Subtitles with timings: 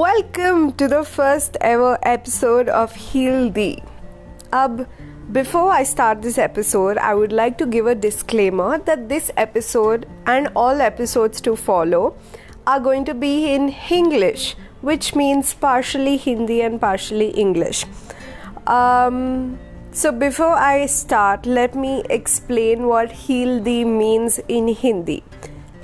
[0.00, 3.82] Welcome to the first ever episode of Heal Thee.
[4.52, 4.88] Ab,
[5.32, 10.06] before I start this episode, I would like to give a disclaimer that this episode
[10.26, 12.16] and all episodes to follow
[12.66, 17.84] are going to be in English, which means partially Hindi and partially English.
[18.66, 19.58] Um,
[19.92, 25.22] so, before I start, let me explain what Heal Thee means in Hindi.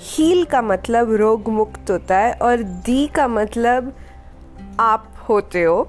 [0.04, 3.92] Heal का मतलब रोग मुक्त होता है और दी का मतलब
[4.79, 5.87] आप होते हो,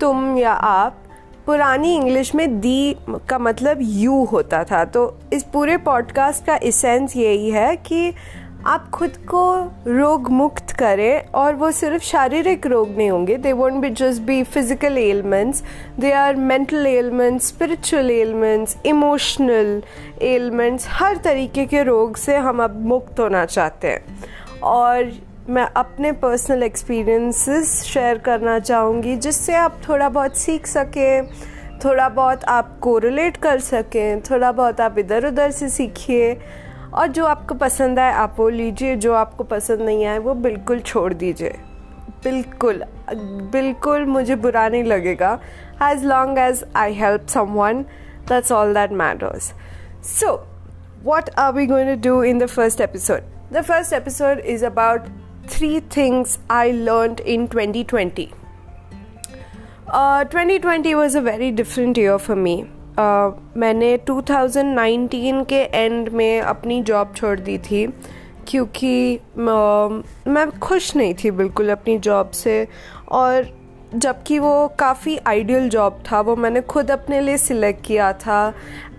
[0.00, 1.02] तुम या आप,
[1.46, 2.96] पुरानी इंग्लिश में दी
[3.28, 8.12] का मतलब यू होता था। तो इस पूरे पॉडकास्ट का इसेंस यही है कि
[8.66, 9.42] आप खुद को
[9.86, 14.42] रोग मुक्त करें और वो सिर्फ़ शारीरिक रोग नहीं होंगे। They won't be just be
[14.42, 15.62] physical ailments
[16.00, 19.82] they are mental ailments spiritual ailments emotional
[20.22, 25.12] ailments हर तरीके के रोग से हम अब मुक्त होना चाहते हैं। और
[25.48, 31.26] मैं अपने पर्सनल एक्सपीरियंसेस शेयर करना चाहूँगी, जिससे आप थोड़ा बहुत सीख सकें,
[31.84, 36.32] थोड़ा बहुत आप कोरिलेट कर सकें, थोड़ा बहुत आप इधर उधर से सीखिए,
[36.94, 40.80] और जो आपको पसंद आए आप वो लीजिए, जो आपको पसंद नहीं आए वो बिल्कुल
[40.80, 41.54] छोड़ दीजिए।
[42.24, 42.82] बिल्कुल
[43.52, 45.38] बिल्कुल मुझे बुरा नहीं लगेगा।
[45.82, 47.82] As long as I help someone
[48.28, 49.52] that's all that matters
[50.08, 50.32] so
[51.04, 53.30] what are we going to do in the first episode?
[53.52, 55.08] The first episode is about
[55.48, 58.32] three things I learned in 2020.
[59.88, 62.54] Uh, 2020 was a very different year for me.
[62.98, 67.86] Uh, मैंने 2019 के and में अपनी job छोड़ दी थी
[68.48, 72.66] क्योंकि uh, मैं खुश नहीं थी बिल्कुल अपनी जॉब से
[73.18, 73.48] और
[73.94, 78.40] जबकि वो काफ़ी आइडियल जॉब था वो मैंने खुद अपने लिए सिलेक्ट किया था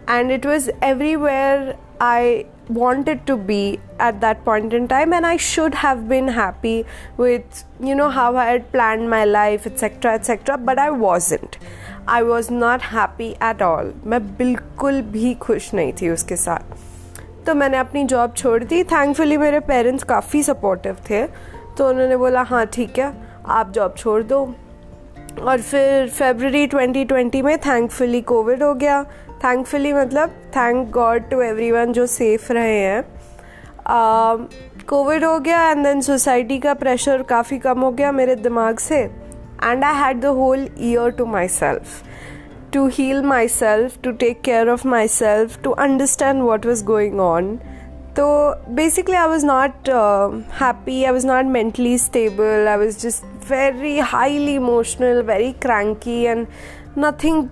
[0.09, 5.35] and it was everywhere I wanted to be at that point in time and i
[5.37, 6.85] should have been happy
[7.17, 11.57] with you know how i had planned my life etc etc but i wasn't
[12.09, 16.75] I was not happy at all मैं बिल्कुल भी खुश नहीं थी उसके साथ
[17.45, 21.25] तो मैंने अपनी जॉब छोड़ दी थैंकफुली मेरे पेरेंट्स काफ़ी सपोर्टिव थे
[21.77, 23.13] तो उन्होंने बोला हाँ ठीक है
[23.57, 24.39] आप जॉब छोड़ दो
[25.42, 29.03] और फिर फेबररी 2020 में थैंकफुली कोविड हो गया।
[29.44, 33.03] थैंकफुली मतलब थैंक गॉड टू एवरीवन जो सेफ़ रहे हैं।
[34.90, 38.80] कोविड uh, हो गया एंड देन सोसाइटी का प्रेशर काफ़ी कम हो गया मेरे दिमाग
[38.80, 38.98] से।
[39.64, 42.04] And I had the whole year to myself
[42.74, 47.58] to heal myself to take care of myself to understand what was going on
[48.17, 53.23] So basically, I was not uh, happy, I was not mentally stable, I was just
[53.41, 56.47] very highly emotional, very cranky, and
[56.95, 57.51] nothing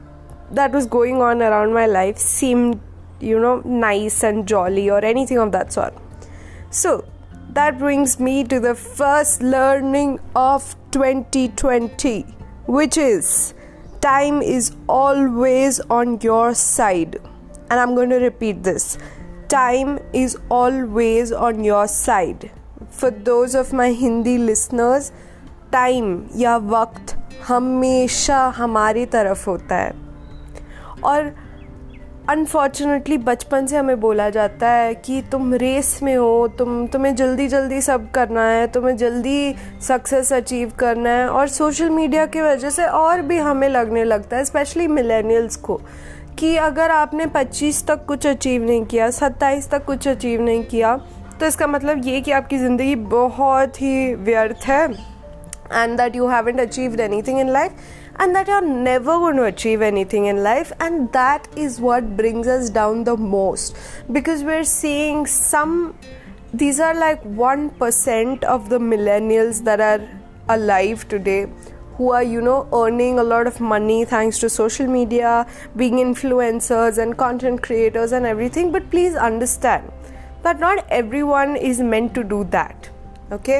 [0.49, 2.81] that was going on around my life seemed,
[3.19, 5.93] you know, nice and jolly or anything of that sort.
[6.71, 7.05] So,
[7.53, 12.23] that brings me to the first learning of 2020,
[12.65, 13.53] which is
[14.01, 17.17] time is always on your side.
[17.69, 18.97] And I'm going to repeat this
[19.55, 22.49] time is always on your side.
[23.01, 25.03] For those of my Hindi listeners,
[25.71, 27.17] time या वक्त
[27.47, 29.93] हमेशा हमारी तरफ़ होता है।
[31.03, 31.35] और
[32.29, 37.47] unfortunately बचपन से हमें बोला जाता है कि तुम रेस में हो तुम तुम्हें जल्दी
[37.47, 42.69] जल्दी सब करना है तुम्हें जल्दी सक्सेस अचीव करना है। और सोशल मीडिया की वजह
[42.69, 45.81] से और भी हमें लगने लगता है स्पेशली मिलेनियल्स को।
[46.39, 50.95] कि अगर आपने 25 तक कुछ अचीव नहीं किया 27 तक कुछ अचीव नहीं किया
[51.39, 54.83] तो इसका मतलब ये कि आपकी ज़िंदगी बहुत ही व्यर्थ है
[55.73, 56.59] and that you haven't
[57.21, 57.71] anything in life
[58.21, 62.03] and that you are never gone to achieve anything in life and that is what
[62.17, 65.93] brings us down the most because we are seeing some
[66.55, 70.07] these are like one percent of the millennials there are
[70.49, 71.45] a life today
[71.97, 75.45] who are you know earning a lot of money thanks to social media
[75.75, 78.71] being influencers and content creators and everything.
[78.71, 79.91] But please understand
[80.43, 82.89] that not everyone is meant to do that
[83.33, 83.57] okay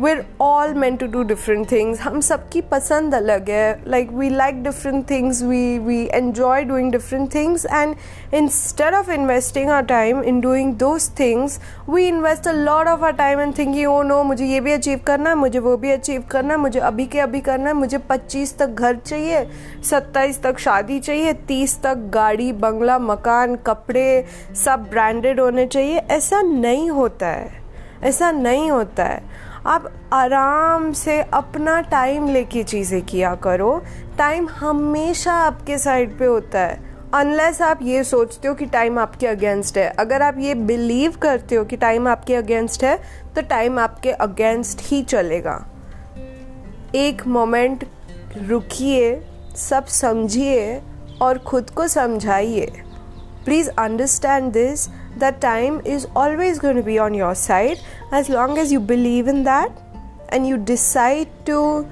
[0.00, 3.80] we are all meant to do different things हम सबकी पसंद अलग है.
[3.86, 7.94] Like we like different things we we enjoy doing different things and
[8.34, 13.12] instead of investing our time in doing those things we invest a lot of our
[13.12, 16.24] time and thinking oh no मुझे ये भी achieve करना है, मुझे वो भी achieve
[16.30, 19.46] करना है, मुझे अभी के अभी करना है, मुझे पच्चीस तक घर चाहिए,
[19.90, 24.24] सत्ताईस तक शादी चाहिए, तीस तक गाड़ी, बंगला, मकान, कपड़े
[24.64, 25.98] सब ब्रांडेड होने चाहिए.
[25.98, 27.57] ऐसा नहीं होता है.
[28.02, 29.22] ऐसा नहीं होता है।
[29.66, 33.82] आप आराम से अपना टाइम लेके चीज़ें किया करो।
[34.18, 39.26] टाइम हमेशा आपके साइड पे होता है। अनलेस आप ये सोचते हो कि टाइम आपके
[39.26, 42.98] अगेंस्ट है। अगर आप ये बिलीव करते हो कि टाइम आपके अगेंस्ट है
[43.34, 45.66] तो टाइम आपके अगेंस्ट ही चलेगा।
[46.94, 47.84] एक मोमेंट
[48.42, 50.82] रुकिए, सब समझिए
[51.22, 52.72] और खुद को समझाइए।
[53.44, 57.80] Please understand this that time is always going to be on your side.
[58.12, 59.70] As long as you believe in that
[60.30, 61.88] and you decide to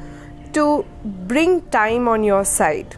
[0.52, 0.84] to
[1.31, 2.94] bring time on your side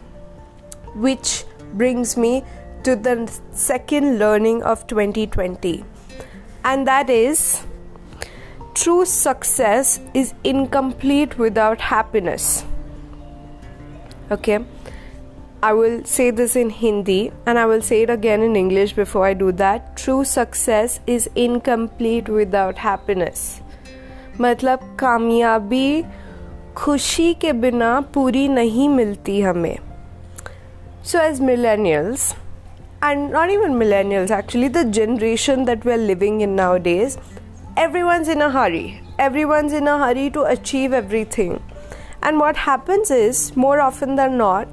[0.95, 1.43] which
[1.73, 2.43] brings me
[2.83, 3.15] to the
[3.51, 5.83] second learning of 2020
[6.63, 7.65] and that is
[8.73, 12.63] true success is incomplete without happiness.
[14.31, 14.59] Okay?
[15.62, 19.26] I will say this in Hindi and I will say it again in English before
[19.26, 19.96] I do that.
[19.96, 23.60] True success is incomplete without happiness.
[24.40, 26.04] मतलब कामयाबी
[26.76, 29.78] खुशी के बिना पूरी नहीं मिलती हमें
[31.02, 32.34] So, as millennials,
[33.02, 37.18] and not even millennials, actually, the generation that we're living in nowadays,
[37.76, 39.02] everyone's in a hurry.
[39.18, 41.62] Everyone's in a hurry to achieve everything.
[42.22, 44.68] And what happens is, more often than not,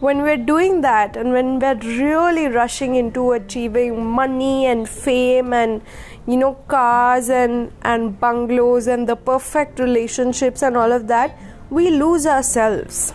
[0.00, 5.82] when we're doing that and when we're really rushing into achieving money and fame and
[6.26, 11.36] you know cars and and bungalows and the perfect relationships and all of that
[11.70, 13.12] we lose ourselves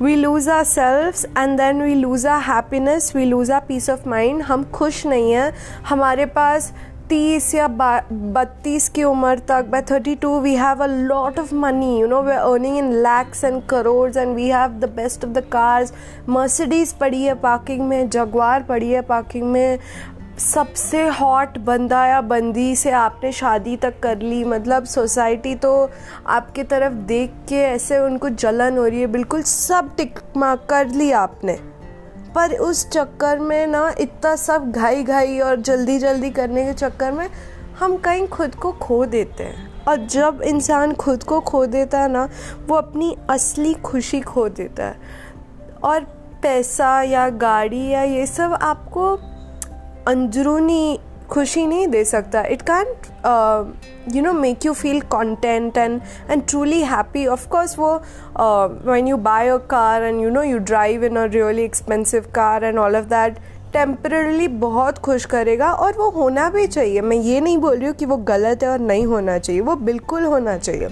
[0.00, 4.42] we lose ourselves and then we lose our happiness we lose our peace of mind
[4.50, 5.52] हम खुश नहीं हैं
[5.88, 6.72] हमारे पास
[7.09, 11.99] तीस या बत्तीस की उम्र तक by thirty two we have a lot of money
[11.99, 15.31] you know we are earning in lakhs and crores and we have the best of
[15.31, 15.93] the cars
[16.29, 19.79] Mercedes पड़ी है पार्किंग में जगवार पड़ी है पार्किंग में.
[20.39, 24.43] सबसे हॉट बंदा या बंदी से आपने शादी तक कर ली.
[24.43, 25.89] मतलब सोसाइटी तो
[26.27, 29.07] आपके तरफ़ देख के ऐसे उनको जलन हो रही है.
[29.07, 30.19] बिल्कुल सब टिक
[30.69, 31.57] कर ली आपने.
[32.35, 37.11] पर उस चक्कर में ना इतना सब घाई घाई और जल्दी जल्दी करने के चक्कर
[37.11, 37.29] में
[37.79, 42.11] हम कहीं खुद को खो देते हैं। और जब इंसान खुद को खो देता है
[42.11, 42.29] ना,
[42.67, 44.95] वो अपनी असली खुशी खो देता है।
[45.83, 45.99] और
[46.43, 49.15] पैसा या गाड़ी या ये सब आपको
[50.07, 52.93] अंदरूनी खुशी नहीं दे सकता। It can
[54.15, 55.99] you know make you feel content and
[56.29, 57.93] and truly happy of course वो
[58.91, 62.63] when you buy a car and you know you drive in a really expensive car
[62.63, 63.37] and all of that
[63.73, 67.95] temporarily बहुत खुश करेगा और वो होना भी चाहिए। मैं ये नहीं बोल रही हूँ
[67.95, 70.87] कि वो गलत है और नहीं होना चाहिए। वो बिल्कुल होना चाहिए।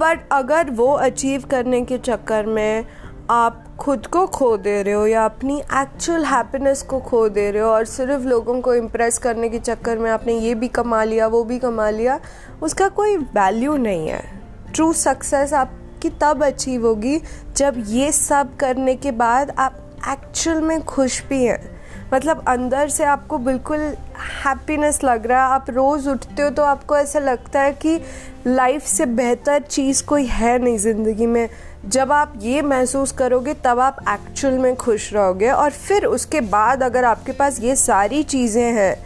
[0.00, 2.84] बट अगर वो अचीव करने के चक्कर में
[3.32, 7.62] आप खुद को खो दे रहे हो या अपनी एक्चुअल हैप्पीनेस को खो दे रहे
[7.62, 11.26] हो और सिर्फ़ लोगों को इम्प्रेस करने के चक्कर में आपने ये भी कमा लिया,
[11.26, 12.18] वो भी कमा लिया,
[12.62, 14.22] उसका कोई वैल्यू नहीं है।
[14.74, 17.20] ट्रू सक्सेस आपकी तब अचीव होगी
[17.56, 19.78] जब ये सब करने के बाद आप
[20.10, 21.60] एक्चुअल में खुश भी हैं।
[22.14, 23.80] मतलब अंदर से आपको बिल्कुल
[24.44, 28.00] हैप्पीनेस लग रहा है, आप रोज़ उठते हो तो आपको ऐसा लगता है कि
[28.46, 31.48] लाइफ से बेहतर चीज़ कोई है नहीं ज़िंदगी में।
[31.84, 36.82] जब आप ये महसूस करोगे, तब आप एक्चुअल में खुश रहोगे और फिर उसके बाद
[36.82, 38.96] अगर आपके पास ये सारी चीज़ें हैं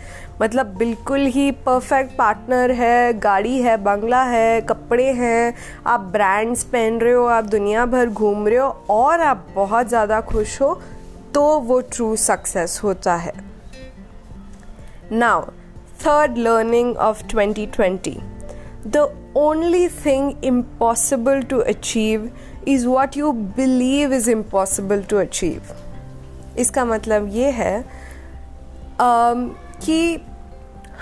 [0.42, 5.54] मतलब बिल्कुल ही परफेक्ट पार्टनर है, गाड़ी है, बंगला है, कपड़े हैं,
[5.86, 10.20] आप ब्रांड्स पहन रहे हो, आप दुनिया भर घूम रहे हो और आप बहुत ज़्यादा
[10.20, 10.74] खुश हो
[11.34, 13.32] तो वो ट्रू सक्सेस होता है।
[15.12, 15.42] Now
[16.00, 18.16] third learning of 2020
[18.86, 22.30] the only thing impossible to achieve
[22.68, 25.60] is what you believe is impossible to achieve
[26.58, 29.48] इसका मतलब ये है um,
[29.84, 30.18] कि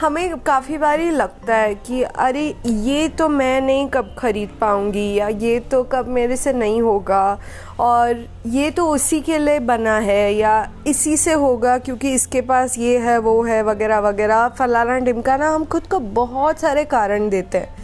[0.00, 5.28] हमें काफ़ी बार लगता है कि अरे ये तो मैं नहीं कब ख़रीद पाऊँगी या
[5.28, 7.38] ये तो कब मेरे से नहीं होगा
[7.80, 10.54] और ये तो उसी के लिए बना है या
[10.87, 15.54] इसी से होगा क्योंकि इसके पास ये है वो है वगैरह वगैरह। फलाना ढिमका ना
[15.54, 17.76] हम खुद को बहुत सारे कारण देते हैं।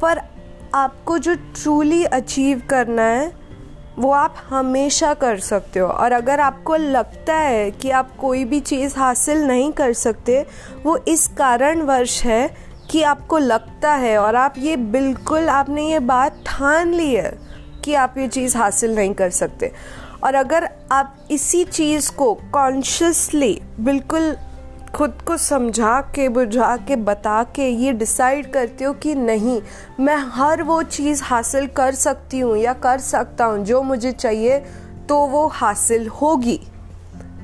[0.00, 0.20] पर
[0.74, 3.32] आपको जो ट्रूली अचीव करना है,
[3.98, 8.60] वो आप हमेशा कर सकते हो। और अगर आपको लगता है कि आप कोई भी
[8.60, 10.46] चीज़ हासिल नहीं कर सकते,
[10.82, 12.56] वो इस कारणवश है
[12.90, 17.38] कि आपको लगता है और आप ये बिल्कुल आपने ये बात ठान ली है
[17.84, 19.72] कि आप ये चीज़ हासिल नहीं कर सकते।
[20.24, 24.36] और अगर आप इसी चीज़ को कॉन्शियसली बिल्कुल
[24.96, 29.60] खुद को समझा के बुझा के बता के ये डिसाइड करती हो कि नहीं
[30.00, 34.58] मैं हर वो चीज़ हासिल कर सकती हूँ या कर सकता हूँ जो मुझे चाहिए
[35.08, 36.58] तो वो हासिल होगी।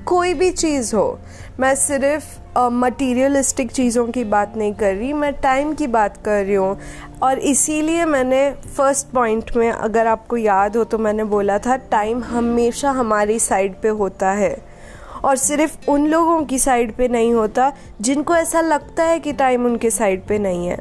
[0.07, 1.19] कोई भी चीज़ हो
[1.61, 6.45] मैं सिर्फ़ मटीरियलिस्टिक uh, चीज़ों की बात नहीं कर रही मैं टाइम की बात कर
[6.45, 6.77] रही हूँ।
[7.23, 12.23] और इसीलिए मैंने फ़र्स्ट पॉइंट में अगर आपको याद हो तो मैंने बोला था टाइम
[12.25, 14.72] हमेशा हमारी साइड पे होता है।
[15.25, 19.67] और सिर्फ़ उन लोगों की साइड पे नहीं होता, जिनको ऐसा लगता है कि टाइम
[19.67, 20.79] उनके साइड पे नहीं है।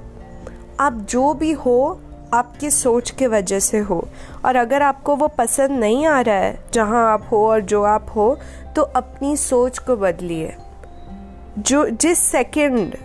[0.80, 2.00] आप जो भी हो,
[2.34, 4.08] आपकी सोच के वजह से हो।
[4.46, 8.08] और अगर आपको वो पसंद नहीं आ रहा है, जहाँ आप हो और जो आप
[8.16, 8.38] हो
[8.76, 10.56] तो अपनी सोच को बदलिए।
[11.60, 12.96] जो, जिस सेकंड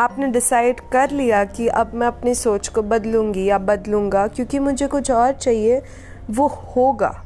[0.00, 4.86] आपने डिसाइड कर लिया कि अब मैं अपनी सोच को बदलूँगी या बदलूँगा, क्योंकि मुझे
[4.86, 5.82] कुछ और चाहिए,
[6.30, 7.24] वो होगा।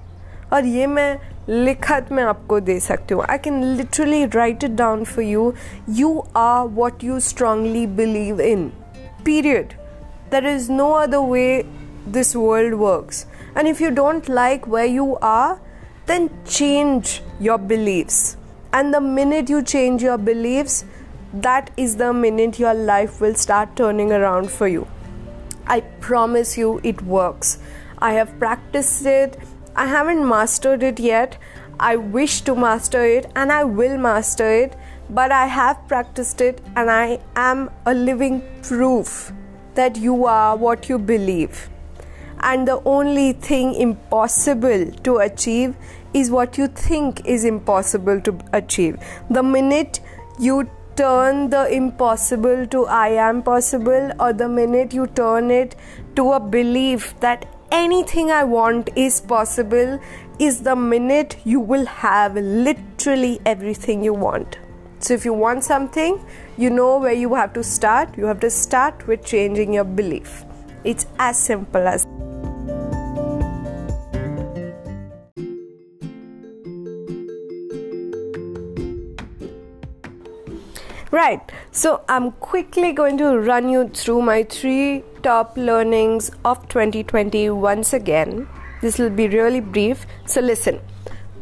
[0.52, 1.18] और ये मैं
[1.49, 5.53] लिखत में आपको दे सकती हूँ I can literally write it down for you
[5.99, 8.67] you are what you strongly believe in
[9.25, 9.73] period
[10.31, 11.47] there is no other way
[12.17, 13.25] this world works
[13.57, 15.55] and if you don't like way you are
[16.07, 18.37] then change your beliefs.
[18.73, 20.85] And the minute you change your beliefs,
[21.33, 24.87] that is the minute your life will start turning around for you.
[25.67, 27.59] I promise you it works.
[27.99, 29.37] I have practiced it.
[29.74, 31.38] I haven't mastered it yet.
[31.80, 34.76] I wish to master it and I will master it.
[35.10, 39.32] But I have practiced it and I am a living proof
[39.74, 41.68] that you are what you believe.
[42.40, 45.76] And the only thing impossible to achieve
[46.12, 48.98] is what you think is impossible to achieve.
[49.30, 50.00] The minute
[50.38, 55.74] you turn the impossible to I am possible, or the minute you turn it
[56.16, 59.98] to a belief that anything I want is possible,
[60.38, 64.58] is the minute you will have literally everything you want.
[64.98, 66.24] So, if you want something,
[66.56, 68.16] you know where you have to start.
[68.16, 70.44] You have to start with changing your belief.
[70.84, 72.06] It's as simple as
[81.12, 87.50] Right, so I'm quickly going to run you through my three top learnings of 2020
[87.50, 88.48] once again.
[88.80, 90.80] This will be really brief, so listen.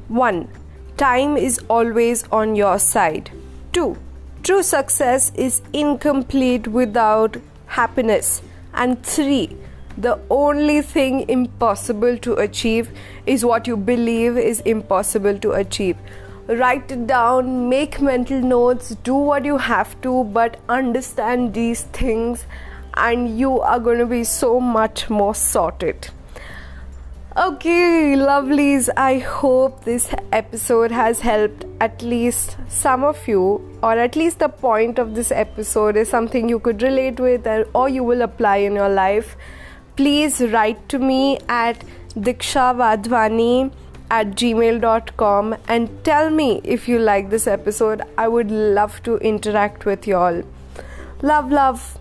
[0.08, 0.48] 1.
[0.96, 3.30] Time is always on your side.
[3.72, 3.96] 2.
[4.42, 7.36] True success is incomplete without
[7.66, 8.42] happiness.
[8.74, 9.56] And 3.
[9.96, 12.90] The only thing impossible to achieve
[13.24, 15.96] is what you believe is impossible to achieve
[16.46, 22.46] write it down, make mental notes, do what you have to, but understand these things,
[22.94, 26.10] and you are going to be so much more sorted.
[27.36, 34.16] Okay, lovelies, I hope this episode has helped at least some of you, or at
[34.16, 38.22] least the point of this episode is something you could relate with or you will
[38.22, 39.36] apply in your life.
[39.94, 41.84] Please write to me at
[42.16, 43.70] Diksha Vadhwani
[44.10, 48.02] at gmail.com and tell me if you like this episode.
[48.18, 50.42] I would love to interact with y'all.
[51.22, 51.99] Love, love.